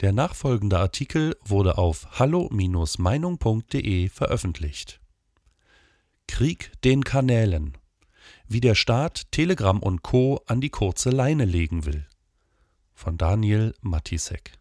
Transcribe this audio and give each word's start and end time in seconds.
Der 0.00 0.12
nachfolgende 0.12 0.78
Artikel 0.78 1.36
wurde 1.44 1.76
auf 1.76 2.18
hallo-meinung.de 2.18 4.08
veröffentlicht. 4.08 4.98
Krieg 6.26 6.72
den 6.84 7.04
Kanälen. 7.04 7.76
Wie 8.48 8.60
der 8.60 8.74
Staat 8.74 9.30
Telegram 9.30 9.78
und 9.78 10.02
Co. 10.02 10.40
an 10.46 10.62
die 10.62 10.70
kurze 10.70 11.10
Leine 11.10 11.44
legen 11.44 11.84
will. 11.84 12.06
Von 12.94 13.18
Daniel 13.18 13.74
Matisek. 13.82 14.52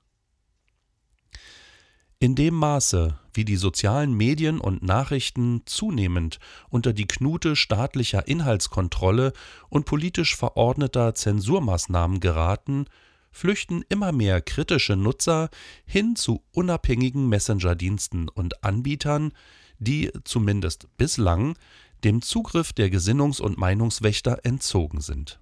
In 2.20 2.36
dem 2.36 2.56
Maße, 2.56 3.18
wie 3.34 3.46
die 3.46 3.56
sozialen 3.56 4.14
Medien 4.14 4.60
und 4.60 4.84
Nachrichten 4.84 5.62
zunehmend 5.66 6.40
unter 6.68 6.92
die 6.92 7.08
Knute 7.08 7.56
staatlicher 7.56 8.28
Inhaltskontrolle 8.28 9.32
und 9.70 9.86
politisch 9.86 10.36
verordneter 10.36 11.16
Zensurmaßnahmen 11.16 12.20
geraten, 12.20 12.88
flüchten 13.32 13.84
immer 13.90 14.12
mehr 14.12 14.42
kritische 14.42 14.96
Nutzer 14.96 15.50
hin 15.86 16.16
zu 16.16 16.44
unabhängigen 16.52 17.28
Messenger-Diensten 17.30 18.30
und 18.30 18.64
Anbietern, 18.64 19.32
die 19.80 20.12
zumindest 20.24 20.88
bislang 20.98 21.58
dem 22.04 22.22
Zugriff 22.22 22.74
der 22.74 22.90
Gesinnungs- 22.90 23.42
und 23.42 23.58
Meinungswächter 23.58 24.40
entzogen 24.44 25.02
sind. 25.02 25.40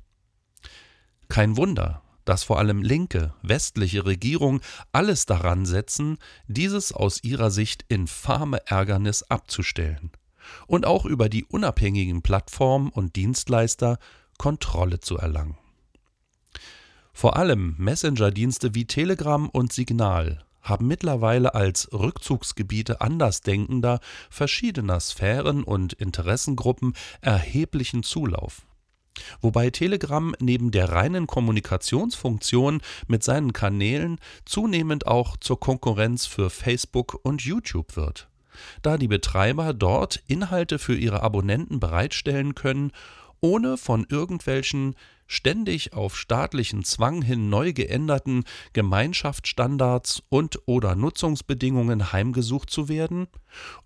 Kein 1.28 1.58
Wunder, 1.58 2.02
dass 2.26 2.44
vor 2.44 2.60
allem 2.60 2.82
linke, 2.82 3.34
westliche 3.42 4.06
Regierungen 4.06 4.62
alles 4.92 5.26
daran 5.26 5.66
setzen, 5.66 6.18
dieses 6.48 6.92
aus 6.92 7.24
ihrer 7.24 7.52
Sicht 7.52 7.86
infame 7.88 8.66
Ärgernis 8.68 9.24
abzustellen 9.24 10.12
und 10.68 10.86
auch 10.86 11.06
über 11.06 11.30
die 11.30 11.46
unabhängigen 11.46 12.22
Plattformen 12.22 12.90
und 12.90 13.16
Dienstleister 13.16 13.98
Kontrolle 14.38 15.00
zu 15.00 15.18
erlangen. 15.18 15.58
Vor 17.18 17.36
allem 17.36 17.74
Messenger-Dienste 17.80 18.76
wie 18.76 18.86
Telegram 18.86 19.50
und 19.50 19.74
Signal 19.74 20.46
haben 20.62 20.86
mittlerweile 20.86 21.56
als 21.56 21.92
Rückzugsgebiete 21.92 23.02
Andersdenkender 23.02 24.02
verschiedener 24.30 25.00
Sphären 25.00 25.64
und 25.64 25.94
Interessengruppen 25.94 26.94
erheblichen 27.22 28.04
Zulauf. 28.04 28.68
Wobei 29.42 29.72
Telegram 29.72 30.36
neben 30.40 30.70
der 30.70 30.92
reinen 30.92 31.26
Kommunikationsfunktion 31.26 32.82
mit 33.08 33.24
seinen 33.24 33.52
Kanälen 33.52 34.20
zunehmend 34.46 35.08
auch 35.08 35.38
zur 35.38 35.60
Konkurrenz 35.60 36.28
für 36.28 36.52
Facebook 36.52 37.20
und 37.24 37.42
YouTube 37.42 37.96
wird, 37.96 38.30
da 38.84 39.00
die 39.00 39.08
Betreiber 39.08 39.74
dort 39.74 40.22
Inhalte 40.28 40.78
für 40.78 40.96
ihre 40.96 41.24
Abonnenten 41.24 41.80
bereitstellen 41.80 42.54
können, 42.54 42.92
ohne 43.42 43.78
von 43.78 44.06
irgendwelchen 44.08 44.96
ständig 45.28 45.94
auf 45.94 46.18
staatlichen 46.18 46.84
Zwang 46.84 47.22
hin 47.22 47.50
neu 47.50 47.74
geänderten 47.74 48.44
Gemeinschaftsstandards 48.74 50.24
und 50.30 50.60
oder 50.66 50.96
Nutzungsbedingungen 50.96 52.12
heimgesucht 52.12 52.70
zu 52.70 52.90
werden 52.90 53.28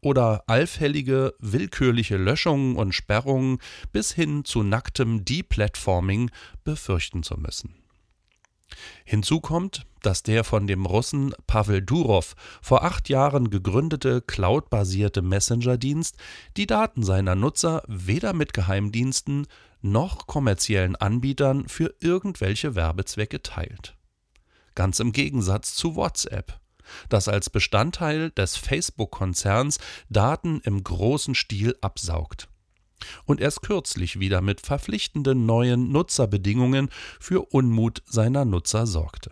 oder 0.02 0.44
allfällige 0.48 1.34
willkürliche 1.40 2.18
Löschungen 2.18 2.76
und 2.76 2.94
Sperrungen 2.94 3.58
bis 3.92 4.14
hin 4.14 4.46
zu 4.46 4.64
nacktem 4.64 5.26
Deplatforming 5.26 6.30
befürchten 6.64 7.24
zu 7.24 7.38
müssen. 7.38 7.76
Hinzu 9.04 9.42
kommt, 9.42 9.86
dass 10.02 10.24
der 10.24 10.44
von 10.44 10.68
dem 10.68 10.86
Russen 10.86 11.34
Pavel 11.48 11.82
Durov 11.82 12.36
vor 12.62 12.84
acht 12.84 13.10
Jahren 13.10 13.50
gegründete 13.50 14.22
cloudbasierte 14.22 15.22
Messenger-Dienst 15.22 16.18
die 16.58 16.68
Daten 16.68 17.04
seiner 17.04 17.36
Nutzer 17.36 17.84
weder 17.88 18.34
mit 18.34 18.54
Geheimdiensten 18.54 19.48
noch 19.82 20.28
kommerziellen 20.28 20.96
Anbietern 20.96 21.68
für 21.68 21.94
irgendwelche 22.00 22.76
Werbezwecke 22.76 23.42
teilt. 23.42 23.98
Ganz 24.76 25.00
im 25.00 25.12
Gegensatz 25.12 25.76
zu 25.76 25.96
WhatsApp, 25.96 26.60
das 27.10 27.28
als 27.28 27.50
Bestandteil 27.50 28.32
des 28.32 28.56
Facebook-Konzerns 28.58 29.80
Daten 30.10 30.62
im 30.64 30.84
großen 30.84 31.36
Stil 31.36 31.76
absaugt 31.82 32.48
und 33.26 33.42
erst 33.42 33.62
kürzlich 33.62 34.20
wieder 34.20 34.42
mit 34.42 34.62
verpflichtenden 34.62 35.46
neuen 35.46 35.92
Nutzerbedingungen 35.92 36.90
für 37.20 37.42
Unmut 37.52 38.04
seiner 38.06 38.46
Nutzer 38.46 38.86
sorgte. 38.86 39.32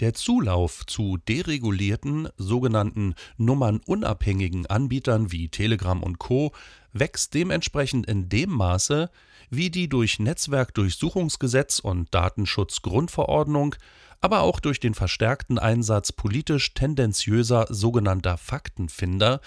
Der 0.00 0.14
Zulauf 0.14 0.86
zu 0.86 1.18
deregulierten, 1.28 2.30
sogenannten 2.38 3.14
nummernunabhängigen 3.36 4.64
Anbietern 4.64 5.30
wie 5.30 5.50
Telegram 5.50 6.02
und 6.02 6.18
Co. 6.18 6.52
wächst 6.94 7.34
dementsprechend 7.34 8.06
in 8.06 8.30
dem 8.30 8.48
Maße, 8.48 9.10
wie 9.50 9.68
die 9.68 9.90
durch 9.90 10.18
Netzwerkdurchsuchungsgesetz 10.18 11.80
und 11.80 12.14
Datenschutzgrundverordnung, 12.14 13.74
aber 14.22 14.40
auch 14.40 14.60
durch 14.60 14.80
den 14.80 14.94
verstärkten 14.94 15.58
Einsatz 15.58 16.12
politisch 16.12 16.72
tendenziöser 16.72 17.66
sogenannter 17.68 18.38
Faktenfinder 18.38 19.42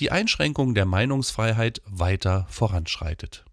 die 0.00 0.10
Einschränkung 0.10 0.74
der 0.74 0.86
Meinungsfreiheit 0.86 1.82
weiter 1.84 2.46
voranschreitet. 2.48 3.44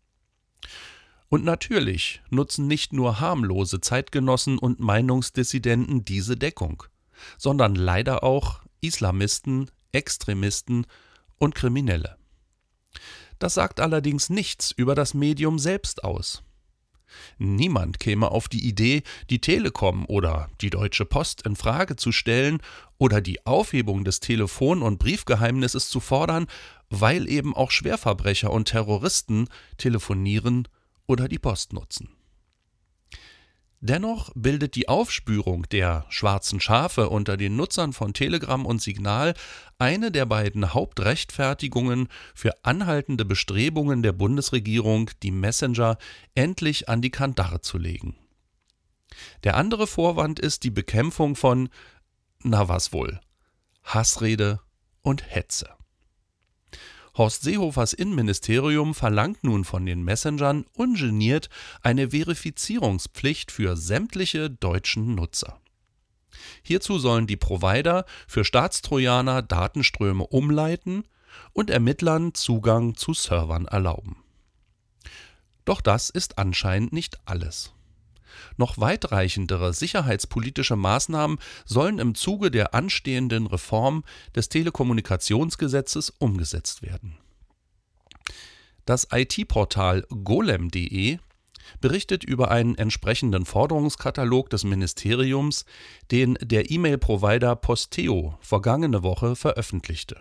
Und 1.35 1.43
natürlich 1.43 2.21
nutzen 2.29 2.65
nicht 2.65 2.93
nur 2.93 3.19
harmlose 3.19 3.81
Zeitgenossen 3.81 4.57
und 4.57 4.79
Meinungsdissidenten 4.79 6.05
diese 6.05 6.37
Deckung, 6.37 6.83
sondern 7.37 7.75
leider 7.75 8.23
auch 8.23 8.61
Islamisten, 8.79 9.69
Extremisten 9.91 10.87
und 11.37 11.53
Kriminelle. 11.53 12.15
Das 13.37 13.53
sagt 13.53 13.81
allerdings 13.81 14.29
nichts 14.29 14.71
über 14.71 14.95
das 14.95 15.13
Medium 15.13 15.59
selbst 15.59 16.05
aus. 16.05 16.41
Niemand 17.37 17.99
käme 17.99 18.31
auf 18.31 18.47
die 18.47 18.65
Idee, 18.65 19.03
die 19.29 19.41
Telekom 19.41 20.05
oder 20.05 20.49
die 20.61 20.69
Deutsche 20.69 21.03
Post 21.03 21.41
in 21.41 21.57
Frage 21.57 21.97
zu 21.97 22.13
stellen 22.13 22.59
oder 22.97 23.19
die 23.19 23.45
Aufhebung 23.45 24.05
des 24.05 24.21
Telefon- 24.21 24.81
und 24.81 24.99
Briefgeheimnisses 24.99 25.89
zu 25.89 25.99
fordern, 25.99 26.47
weil 26.89 27.27
eben 27.27 27.53
auch 27.53 27.71
Schwerverbrecher 27.71 28.51
und 28.51 28.69
Terroristen 28.69 29.49
telefonieren 29.77 30.69
oder 31.07 31.27
die 31.27 31.39
Post 31.39 31.73
nutzen. 31.73 32.09
Dennoch 33.81 34.31
bildet 34.33 34.73
die 34.75 34.89
Aufspürung 34.89 35.69
der 35.69 36.05
schwarzen 36.09 36.59
Schafe 36.59 37.09
unter 37.09 37.37
den 37.37 37.55
Nutzern 37.55 37.93
von 37.93 38.13
Telegram 38.13 38.65
und 38.65 38.81
Signal 38.81 39.35
eine 39.77 40.11
der 40.11 40.25
beiden 40.25 40.73
Hauptrechtfertigungen 40.73 42.07
für 42.33 42.53
anhaltende 42.63 43.25
Bestrebungen 43.25 44.01
der 44.01 44.13
Bundesregierung, 44.13 45.11
die 45.21 45.29
Messenger 45.29 45.99
endlich 46.33 46.89
an 46.89 47.03
die 47.03 47.11
Kandare 47.11 47.61
zu 47.61 47.77
legen. 47.77 48.15
Der 49.43 49.55
andere 49.55 49.85
Vorwand 49.85 50.39
ist 50.39 50.63
die 50.63 50.71
Bekämpfung 50.71 51.35
von, 51.35 51.69
na 52.41 52.67
was 52.67 52.91
wohl, 52.91 53.19
Hassrede 53.83 54.61
und 55.01 55.29
Hetze. 55.29 55.69
Horst 57.17 57.43
Seehofers 57.43 57.93
Innenministerium 57.93 58.93
verlangt 58.93 59.43
nun 59.43 59.63
von 59.63 59.85
den 59.85 60.03
Messengern 60.03 60.65
ungeniert 60.75 61.49
eine 61.81 62.09
Verifizierungspflicht 62.09 63.51
für 63.51 63.77
sämtliche 63.77 64.49
deutschen 64.49 65.15
Nutzer. 65.15 65.61
Hierzu 66.61 66.99
sollen 66.99 67.27
die 67.27 67.37
Provider 67.37 68.05
für 68.27 68.43
Staatstrojaner 68.43 69.41
Datenströme 69.41 70.27
umleiten 70.27 71.03
und 71.53 71.69
Ermittlern 71.69 72.33
Zugang 72.33 72.95
zu 72.95 73.13
Servern 73.13 73.65
erlauben. 73.65 74.17
Doch 75.63 75.81
das 75.81 76.09
ist 76.09 76.37
anscheinend 76.37 76.91
nicht 76.91 77.19
alles. 77.25 77.74
Noch 78.57 78.77
weitreichendere 78.77 79.73
sicherheitspolitische 79.73 80.75
Maßnahmen 80.75 81.39
sollen 81.65 81.99
im 81.99 82.15
Zuge 82.15 82.51
der 82.51 82.73
anstehenden 82.73 83.47
Reform 83.47 84.03
des 84.35 84.49
Telekommunikationsgesetzes 84.49 86.09
umgesetzt 86.09 86.81
werden. 86.81 87.17
Das 88.85 89.07
IT-Portal 89.11 90.05
golem.de 90.23 91.17
berichtet 91.81 92.23
über 92.23 92.51
einen 92.51 92.75
entsprechenden 92.75 93.45
Forderungskatalog 93.45 94.49
des 94.49 94.63
Ministeriums, 94.63 95.65
den 96.11 96.37
der 96.41 96.69
E-Mail-Provider 96.69 97.55
Posteo 97.55 98.37
vergangene 98.41 99.03
Woche 99.03 99.35
veröffentlichte. 99.35 100.17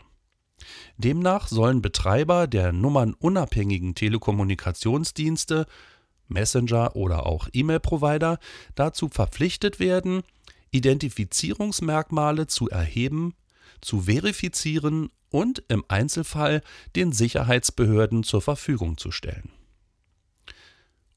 Demnach 0.96 1.48
sollen 1.48 1.82
Betreiber 1.82 2.46
der 2.46 2.72
nummernunabhängigen 2.72 3.94
Telekommunikationsdienste 3.94 5.66
Messenger 6.28 6.96
oder 6.96 7.26
auch 7.26 7.48
E-Mail-Provider 7.52 8.38
dazu 8.74 9.08
verpflichtet 9.08 9.80
werden, 9.80 10.22
Identifizierungsmerkmale 10.70 12.46
zu 12.46 12.68
erheben, 12.68 13.34
zu 13.80 14.02
verifizieren 14.02 15.10
und 15.30 15.62
im 15.68 15.84
Einzelfall 15.88 16.62
den 16.96 17.12
Sicherheitsbehörden 17.12 18.22
zur 18.22 18.42
Verfügung 18.42 18.96
zu 18.98 19.10
stellen. 19.10 19.50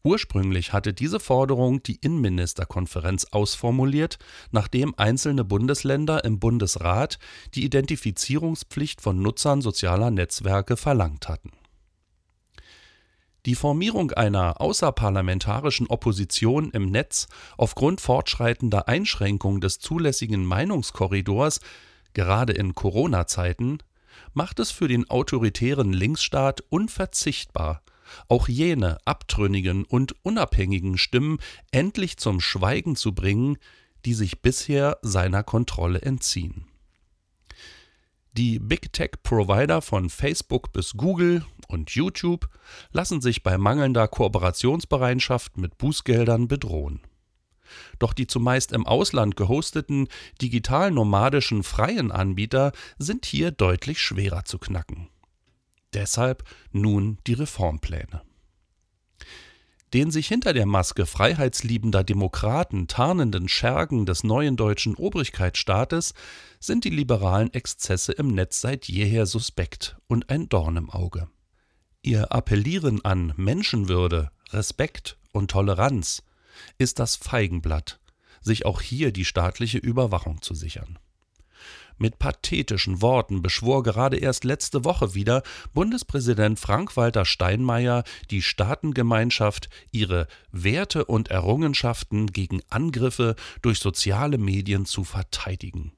Ursprünglich 0.03 0.71
hatte 0.73 0.93
diese 0.93 1.19
Forderung 1.19 1.83
die 1.83 1.97
Innenministerkonferenz 1.97 3.25
ausformuliert, 3.31 4.19
nachdem 4.51 4.95
einzelne 4.97 5.43
Bundesländer 5.43 6.23
im 6.23 6.39
Bundesrat 6.39 7.19
die 7.55 7.65
Identifizierungspflicht 7.65 9.01
von 9.01 9.21
Nutzern 9.21 9.61
sozialer 9.61 10.11
Netzwerke 10.11 10.77
verlangt 10.77 11.27
hatten 11.27 11.51
Die 13.47 13.55
Formierung 13.55 14.11
einer 14.11 14.59
außerparlamentarischen 14.59 15.87
Opposition 15.87 16.69
im 16.71 16.87
Netz 16.87 17.29
aufgrund 17.55 18.01
fortschreitender 18.01 18.89
Einschränkung 18.89 19.61
des 19.61 19.79
zulässigen 19.79 20.43
Meinungskorridors, 20.43 21.61
gerade 22.11 22.51
in 22.51 22.75
Corona-Zeiten, 22.75 23.77
macht 24.33 24.59
es 24.59 24.71
für 24.71 24.89
den 24.89 25.09
autoritären 25.09 25.93
Linksstaat 25.93 26.59
unverzichtbar, 26.67 27.83
auch 28.27 28.49
jene 28.49 28.97
abtrünnigen 29.05 29.85
und 29.85 30.13
unabhängigen 30.25 30.97
Stimmen 30.97 31.37
endlich 31.71 32.17
zum 32.17 32.41
Schweigen 32.41 32.97
zu 32.97 33.15
bringen, 33.15 33.57
die 34.03 34.13
sich 34.13 34.41
bisher 34.41 34.97
seiner 35.03 35.43
Kontrolle 35.43 36.01
entziehen. 36.01 36.67
Die 38.33 38.59
Big 38.59 38.91
Tech-Provider 38.91 39.81
von 39.81 40.09
Facebook 40.09 40.73
bis 40.73 40.95
Google 40.97 41.45
und 41.67 41.91
YouTube 41.91 42.49
lassen 42.91 43.21
sich 43.21 43.43
bei 43.43 43.57
mangelnder 43.57 44.07
Kooperationsbereitschaft 44.07 45.57
mit 45.57 45.77
Bußgeldern 45.77 46.47
bedrohen. 46.47 47.01
Doch 47.99 48.13
die 48.13 48.27
zumeist 48.27 48.71
im 48.71 48.85
Ausland 48.85 49.35
gehosteten 49.35 50.07
digital-nomadischen 50.41 51.63
freien 51.63 52.11
Anbieter 52.11 52.71
sind 52.97 53.25
hier 53.25 53.51
deutlich 53.51 53.99
schwerer 53.99 54.45
zu 54.45 54.57
knacken. 54.57 55.09
Deshalb 55.93 56.43
nun 56.71 57.17
die 57.27 57.33
Reformpläne. 57.33 58.21
Den 59.93 60.11
sich 60.11 60.27
hinter 60.27 60.51
der 60.51 60.65
Maske 60.65 61.05
freiheitsliebender 61.05 62.03
Demokraten 62.03 62.87
tarnenden 62.87 63.47
Schergen 63.47 64.05
des 64.05 64.25
neuen 64.25 64.57
deutschen 64.57 64.95
Obrigkeitsstaates 64.95 66.13
sind 66.59 66.83
die 66.83 66.89
liberalen 66.89 67.53
Exzesse 67.53 68.11
im 68.11 68.27
Netz 68.27 68.59
seit 68.59 68.85
jeher 68.89 69.25
suspekt 69.25 69.97
und 70.07 70.29
ein 70.29 70.49
Dorn 70.49 70.75
im 70.75 70.89
Auge. 70.89 71.29
Ihr 72.03 72.31
Appellieren 72.31 73.03
an 73.03 73.33
Menschenwürde, 73.35 74.31
Respekt 74.51 75.17
und 75.31 75.51
Toleranz 75.51 76.23
ist 76.77 76.99
das 76.99 77.15
Feigenblatt, 77.15 77.99
sich 78.41 78.65
auch 78.65 78.81
hier 78.81 79.11
die 79.11 79.25
staatliche 79.25 79.77
Überwachung 79.77 80.41
zu 80.41 80.53
sichern. 80.53 80.99
Mit 81.97 82.19
pathetischen 82.19 83.01
Worten 83.01 83.41
beschwor 83.41 83.81
gerade 83.81 84.17
erst 84.17 84.43
letzte 84.43 84.85
Woche 84.85 85.15
wieder 85.15 85.41
Bundespräsident 85.73 86.59
Frank-Walter 86.59 87.25
Steinmeier 87.25 88.03
die 88.29 88.43
Staatengemeinschaft, 88.43 89.69
ihre 89.91 90.27
Werte 90.51 91.05
und 91.05 91.29
Errungenschaften 91.29 92.27
gegen 92.27 92.61
Angriffe 92.69 93.35
durch 93.63 93.79
soziale 93.79 94.37
Medien 94.37 94.85
zu 94.85 95.03
verteidigen. 95.03 95.91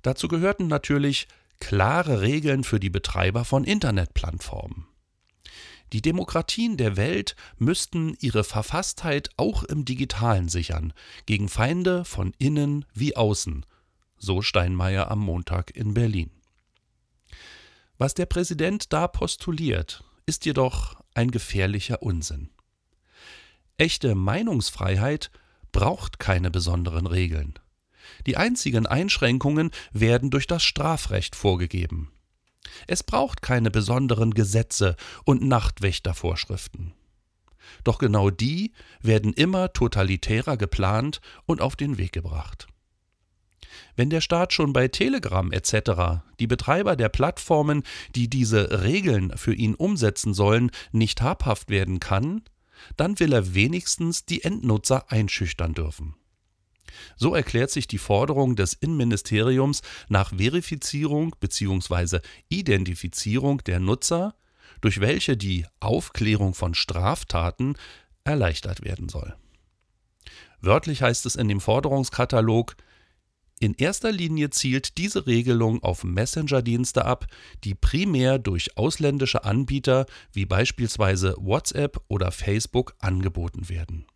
Dazu 0.00 0.26
gehörten 0.26 0.66
natürlich 0.68 1.28
klare 1.62 2.20
Regeln 2.20 2.64
für 2.64 2.80
die 2.80 2.90
Betreiber 2.90 3.44
von 3.44 3.62
Internetplattformen. 3.62 4.88
Die 5.92 6.02
Demokratien 6.02 6.76
der 6.76 6.96
Welt 6.96 7.36
müssten 7.56 8.16
ihre 8.18 8.42
Verfasstheit 8.42 9.30
auch 9.36 9.62
im 9.62 9.84
digitalen 9.84 10.48
sichern, 10.48 10.92
gegen 11.24 11.48
Feinde 11.48 12.04
von 12.04 12.34
innen 12.38 12.84
wie 12.94 13.16
außen, 13.16 13.64
so 14.18 14.42
Steinmeier 14.42 15.08
am 15.08 15.20
Montag 15.20 15.70
in 15.76 15.94
Berlin. 15.94 16.32
Was 17.96 18.14
der 18.14 18.26
Präsident 18.26 18.92
da 18.92 19.06
postuliert, 19.06 20.02
ist 20.26 20.44
jedoch 20.44 20.96
ein 21.14 21.30
gefährlicher 21.30 22.02
Unsinn. 22.02 22.50
Echte 23.76 24.16
Meinungsfreiheit 24.16 25.30
braucht 25.70 26.18
keine 26.18 26.50
besonderen 26.50 27.06
Regeln. 27.06 27.54
Die 28.26 28.36
einzigen 28.36 28.86
Einschränkungen 28.86 29.70
werden 29.92 30.30
durch 30.30 30.46
das 30.46 30.62
Strafrecht 30.62 31.36
vorgegeben. 31.36 32.12
Es 32.86 33.02
braucht 33.02 33.42
keine 33.42 33.70
besonderen 33.70 34.32
Gesetze 34.34 34.96
und 35.24 35.42
Nachtwächtervorschriften. 35.42 36.94
Doch 37.84 37.98
genau 37.98 38.30
die 38.30 38.72
werden 39.00 39.32
immer 39.32 39.72
totalitärer 39.72 40.56
geplant 40.56 41.20
und 41.46 41.60
auf 41.60 41.76
den 41.76 41.98
Weg 41.98 42.12
gebracht. 42.12 42.66
Wenn 43.96 44.10
der 44.10 44.20
Staat 44.20 44.52
schon 44.52 44.72
bei 44.72 44.88
Telegram 44.88 45.50
etc. 45.52 46.22
die 46.38 46.46
Betreiber 46.46 46.96
der 46.96 47.08
Plattformen, 47.08 47.82
die 48.14 48.28
diese 48.28 48.82
Regeln 48.82 49.36
für 49.36 49.54
ihn 49.54 49.74
umsetzen 49.74 50.34
sollen, 50.34 50.70
nicht 50.92 51.22
habhaft 51.22 51.70
werden 51.70 52.00
kann, 52.00 52.42
dann 52.96 53.18
will 53.20 53.32
er 53.32 53.54
wenigstens 53.54 54.24
die 54.24 54.42
Endnutzer 54.42 55.10
einschüchtern 55.10 55.74
dürfen. 55.74 56.16
So 57.16 57.34
erklärt 57.34 57.70
sich 57.70 57.86
die 57.86 57.98
Forderung 57.98 58.56
des 58.56 58.74
Innenministeriums 58.74 59.82
nach 60.08 60.30
Verifizierung 60.36 61.34
bzw. 61.40 62.20
Identifizierung 62.48 63.62
der 63.64 63.80
Nutzer, 63.80 64.34
durch 64.80 65.00
welche 65.00 65.36
die 65.36 65.66
Aufklärung 65.80 66.54
von 66.54 66.74
Straftaten 66.74 67.74
erleichtert 68.24 68.84
werden 68.84 69.08
soll. 69.08 69.34
Wörtlich 70.60 71.02
heißt 71.02 71.26
es 71.26 71.36
in 71.36 71.48
dem 71.48 71.60
Forderungskatalog, 71.60 72.76
in 73.62 73.74
erster 73.74 74.10
Linie 74.10 74.50
zielt 74.50 74.98
diese 74.98 75.28
Regelung 75.28 75.84
auf 75.84 76.02
Messenger-Dienste 76.02 77.04
ab, 77.04 77.26
die 77.62 77.76
primär 77.76 78.40
durch 78.40 78.76
ausländische 78.76 79.44
Anbieter 79.44 80.06
wie 80.32 80.46
beispielsweise 80.46 81.36
WhatsApp 81.38 82.00
oder 82.08 82.32
Facebook 82.32 82.96
angeboten 82.98 83.68
werden. 83.68 84.06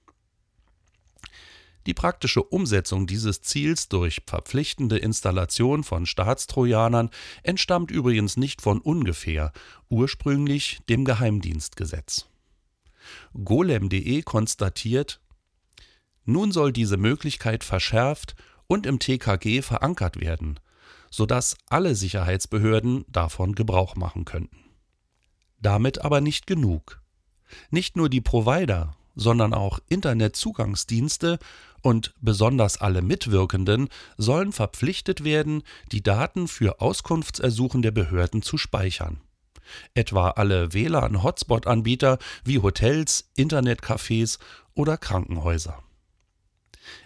Die 1.87 1.95
praktische 1.95 2.43
Umsetzung 2.43 3.07
dieses 3.07 3.43
Ziels 3.43 3.89
durch 3.89 4.23
verpflichtende 4.27 4.99
Installation 4.99 5.85
von 5.85 6.05
Staatstrojanern 6.05 7.11
entstammt 7.45 7.93
übrigens 7.93 8.37
nicht 8.37 8.61
von 8.61 8.81
ungefähr, 8.81 9.53
ursprünglich 9.89 10.81
dem 10.89 11.05
Geheimdienstgesetz. 11.05 12.27
Golem.de 13.45 14.23
konstatiert, 14.23 15.21
nun 16.25 16.51
soll 16.51 16.73
diese 16.73 16.97
Möglichkeit 16.97 17.63
verschärft 17.63 18.35
und 18.67 18.85
im 18.85 18.99
TKG 18.99 19.63
verankert 19.63 20.21
werden, 20.21 20.59
sodass 21.09 21.57
alle 21.69 21.95
Sicherheitsbehörden 21.95 23.05
davon 23.07 23.55
Gebrauch 23.55 23.95
machen 23.95 24.25
könnten. 24.25 24.59
Damit 25.61 26.01
aber 26.05 26.21
nicht 26.21 26.49
genug. 26.49 27.01
Nicht 27.71 27.97
nur 27.97 28.09
die 28.09 28.21
Provider, 28.21 28.97
sondern 29.17 29.55
auch 29.55 29.81
Internetzugangsdienste 29.89 31.39
und 31.87 32.15
besonders 32.21 32.81
alle 32.81 33.01
Mitwirkenden 33.01 33.89
sollen 34.17 34.51
verpflichtet 34.51 35.23
werden, 35.23 35.63
die 35.93 36.03
Daten 36.03 36.49
für 36.49 36.81
Auskunftsersuchen 36.81 37.81
der 37.81 37.93
Behörden 37.93 38.43
zu 38.43 38.59
speichern. 38.59 39.21
Etwa 39.95 40.31
alle 40.31 40.73
WLAN-Hotspot-Anbieter 40.73 42.19
wie 42.43 42.59
Hotels, 42.59 43.31
Internetcafés 43.39 44.41
oder 44.75 44.97
Krankenhäuser. 44.97 45.81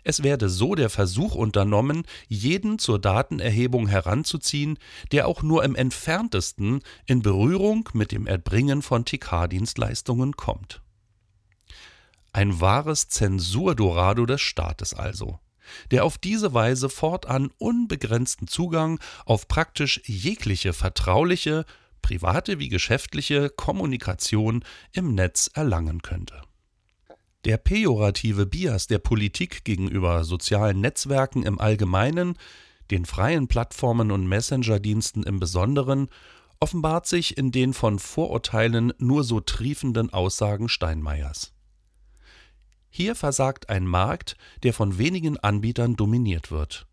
Es 0.03 0.23
werde 0.23 0.49
so 0.49 0.75
der 0.75 0.88
Versuch 0.88 1.35
unternommen, 1.35 2.05
jeden 2.29 2.79
zur 2.79 2.99
Datenerhebung 2.99 3.87
heranzuziehen, 3.87 4.79
der 5.13 5.29
auch 5.29 5.43
nur 5.43 5.63
im 5.63 5.75
entferntesten 5.75 6.81
in 7.05 7.20
Berührung 7.20 7.87
mit 7.93 8.13
dem 8.13 8.27
Erbringen 8.27 8.81
von 8.81 9.05
TK-Dienstleistungen 9.05 10.39
kommt. 10.39 10.81
Ein 12.32 12.60
wahres 12.60 13.08
Zensurdorado 13.08 14.25
des 14.25 14.41
Staates 14.41 14.94
also, 14.94 15.41
der 15.91 16.05
auf 16.05 16.17
diese 16.19 16.55
Weise 16.55 16.89
fortan 16.89 17.51
unbegrenzten 17.58 18.46
Zugang 18.46 19.01
auf 19.25 19.49
praktisch 19.49 20.01
jegliche 20.05 20.72
vertrauliche, 20.72 21.65
private 22.03 22.58
wie 22.58 22.69
geschäftliche 22.69 23.51
Kommunikation 23.51 24.65
im 24.93 25.15
Netz 25.15 25.51
erlangen 25.53 26.03
könnte. 26.03 26.43
Der 27.44 27.56
pejorative 27.56 28.46
Bias 28.46 28.87
der 28.87 28.99
Politik 28.99 29.65
gegenüber 29.65 30.25
sozialen 30.25 30.81
Netzwerken 30.81 31.43
im 31.43 31.58
Allgemeinen, 31.58 32.37
den 32.91 33.06
freien 33.06 33.49
Plattformen 33.49 34.10
und 34.10 34.29
Messenger-Diensten 34.29 35.22
im 35.22 35.41
Besonderen, 35.41 36.08
offenbart 36.60 37.06
sich 37.06 37.39
in 37.39 37.51
den 37.51 37.72
von 37.72 37.99
Vorurteilen 37.99 38.93
nur 38.99 39.25
so 39.25 39.41
triefenden 39.41 40.13
Aussagen 40.13 40.69
Steinmeiers. 40.69 41.55
Hier 42.91 43.15
versagt 43.15 43.70
ein 43.70 43.87
Markt, 43.87 44.37
der 44.65 44.75
von 44.75 44.99
wenigen 44.99 45.39
Anbietern 45.39 45.97
dominiert 45.97 46.51
wird. 46.51 46.87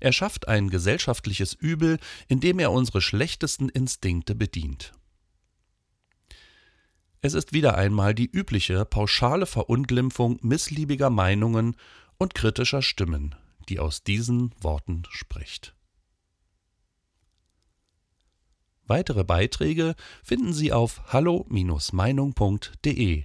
Er 0.00 0.12
schafft 0.12 0.48
ein 0.48 0.68
gesellschaftliches 0.68 1.54
Übel, 1.54 1.98
indem 2.28 2.58
er 2.58 2.70
unsere 2.70 3.00
schlechtesten 3.00 3.70
Instinkte 3.70 4.34
bedient. 4.34 4.92
Es 7.20 7.34
ist 7.34 7.52
wieder 7.52 7.76
einmal 7.76 8.14
die 8.14 8.30
übliche 8.30 8.84
pauschale 8.84 9.46
Verunglimpfung 9.46 10.38
missliebiger 10.42 11.10
Meinungen 11.10 11.74
und 12.16 12.34
kritischer 12.34 12.82
Stimmen, 12.82 13.34
die 13.68 13.80
aus 13.80 14.04
diesen 14.04 14.54
Worten 14.60 15.02
spricht. 15.08 15.74
Weitere 18.86 19.24
Beiträge 19.24 19.96
finden 20.22 20.52
Sie 20.52 20.72
auf 20.72 21.12
hallo-meinung.de. 21.12 23.24